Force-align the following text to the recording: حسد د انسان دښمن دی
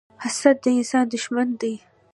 حسد 0.23 0.55
د 0.63 0.65
انسان 0.77 1.05
دښمن 1.13 1.47
دی 1.61 1.73